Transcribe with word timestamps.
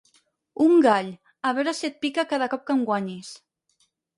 Un 0.67 0.71
gall, 0.85 1.11
a 1.49 1.53
veure 1.59 1.75
si 1.81 1.87
et 1.91 2.01
pica 2.07 2.27
cada 2.35 2.51
cop 2.55 2.67
que 2.71 2.79
em 2.79 2.85
guanyis. 2.91 3.31